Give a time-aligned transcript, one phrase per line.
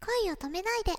[0.00, 0.92] 恋を止めないで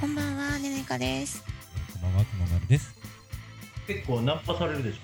[0.00, 1.42] こんばんはねねかです
[2.00, 2.94] こんばんは、くままるです。
[3.86, 4.98] 結構ナンパされるでしょ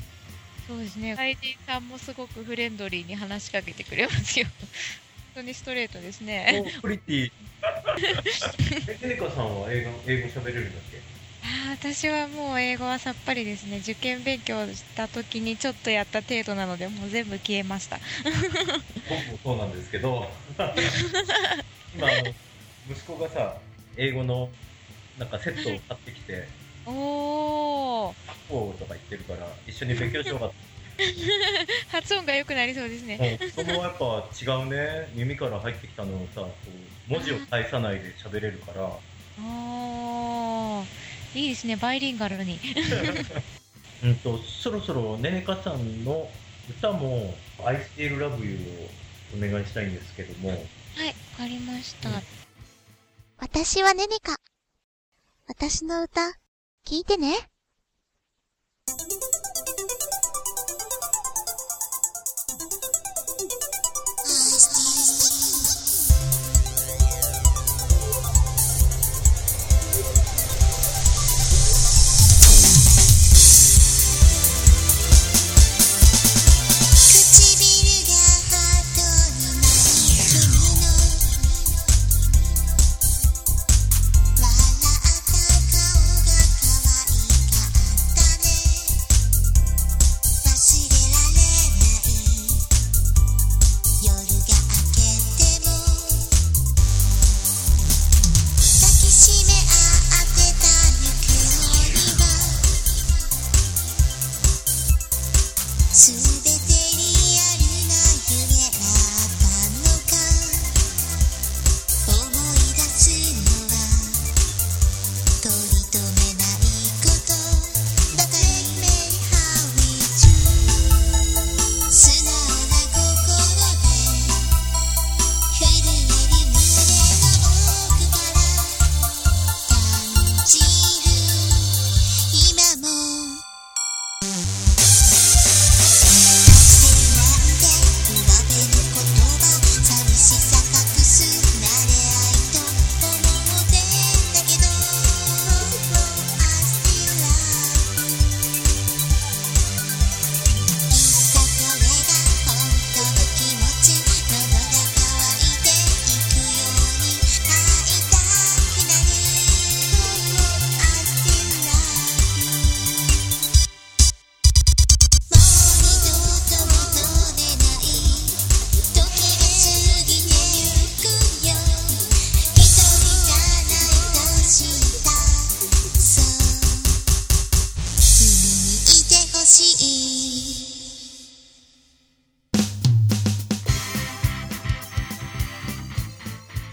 [0.68, 1.16] そうですね。
[1.18, 4.46] 愛人さんもすごくフレンドリーに話しかけてくれますよ。
[5.34, 6.64] 本当にストレートですね。
[6.78, 7.30] おプリティ
[9.02, 11.01] えねねかさんは英語英語喋れるんだっけ？
[11.70, 13.78] 私はもう英語はさっぱりですね。
[13.78, 17.98] 受験勉強した時にちょっとやった程度なので、もう全部消えました。
[19.08, 20.26] 僕もそうなんですけど。
[21.94, 22.34] 今あの
[22.90, 23.56] 息子がさ
[23.96, 24.48] 英語の
[25.18, 26.48] なんかセットを買ってきて
[26.86, 28.14] おー、
[28.48, 30.50] 「こう」とか言ってるから一緒に勉強しようか
[31.88, 33.38] 発音が良くなりそうですね。
[33.54, 35.08] とそのやっぱ違うね。
[35.14, 38.82] 耳から入ってきたのをさこう文字を返さないで喋れるから。
[38.84, 40.31] おー、
[41.34, 41.76] いいですね。
[41.76, 42.60] バイリンガルに。
[44.02, 46.28] うんとそろそろねねかさんの
[46.68, 48.90] 歌も「愛しているラブユー」を
[49.36, 52.08] お願いしたいんですけどもはい、わかりました。
[52.08, 52.14] うん
[53.42, 54.36] 私はねねか
[55.48, 56.20] 私の歌
[56.86, 57.34] 聞いてね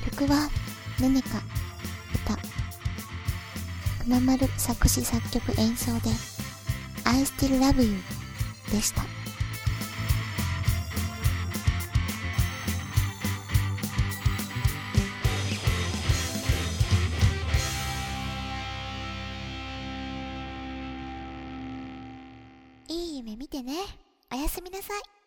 [0.05, 0.49] 曲は
[0.99, 1.41] ねねか
[2.13, 2.35] 歌。
[4.03, 6.09] くままる作詞作曲演奏で
[7.05, 7.97] I Still Love You
[8.71, 9.18] でした。
[23.19, 23.73] 夢見てね。
[24.31, 25.18] おやすみなさい。